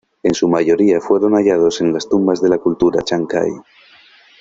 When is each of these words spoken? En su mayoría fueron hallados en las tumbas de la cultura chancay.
En 0.23 0.33
su 0.33 0.47
mayoría 0.47 0.99
fueron 0.99 1.33
hallados 1.35 1.79
en 1.79 1.93
las 1.93 2.09
tumbas 2.09 2.41
de 2.41 2.49
la 2.49 2.57
cultura 2.57 3.03
chancay. 3.03 3.51